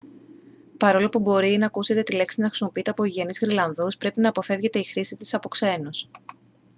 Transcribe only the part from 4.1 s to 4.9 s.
να αποφεύγεται η